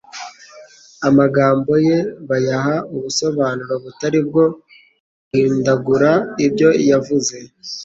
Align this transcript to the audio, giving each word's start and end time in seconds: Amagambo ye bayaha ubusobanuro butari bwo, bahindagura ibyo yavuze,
Amagambo 1.07 1.71
ye 1.87 1.97
bayaha 2.29 2.75
ubusobanuro 2.95 3.73
butari 3.83 4.19
bwo, 4.27 4.43
bahindagura 5.27 6.11
ibyo 6.45 6.69
yavuze, 6.89 7.35